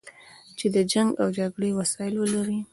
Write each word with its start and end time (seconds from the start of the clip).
چې 0.57 0.65
د 0.75 0.77
جنګ 0.91 1.09
او 1.21 1.27
جګړې 1.37 1.69
وسایل 1.79 2.13
ولري. 2.17 2.59